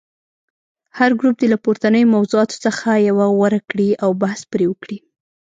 [0.97, 4.97] هر ګروپ دې له پورتنیو موضوعاتو څخه یوه غوره کړي او بحث پرې وکړي.